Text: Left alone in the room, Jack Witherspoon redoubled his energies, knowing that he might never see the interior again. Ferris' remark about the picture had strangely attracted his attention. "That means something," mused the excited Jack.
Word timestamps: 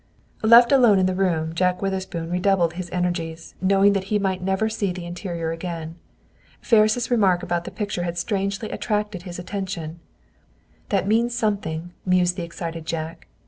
Left 0.41 0.71
alone 0.71 0.97
in 0.97 1.05
the 1.05 1.13
room, 1.13 1.53
Jack 1.53 1.79
Witherspoon 1.79 2.31
redoubled 2.31 2.73
his 2.73 2.89
energies, 2.89 3.53
knowing 3.61 3.93
that 3.93 4.05
he 4.05 4.17
might 4.17 4.41
never 4.41 4.67
see 4.67 4.91
the 4.91 5.05
interior 5.05 5.51
again. 5.51 5.93
Ferris' 6.59 7.11
remark 7.11 7.43
about 7.43 7.65
the 7.65 7.69
picture 7.71 8.01
had 8.01 8.17
strangely 8.17 8.71
attracted 8.71 9.21
his 9.29 9.37
attention. 9.37 9.99
"That 10.89 11.07
means 11.07 11.35
something," 11.35 11.91
mused 12.03 12.35
the 12.35 12.41
excited 12.41 12.87
Jack. 12.87 13.27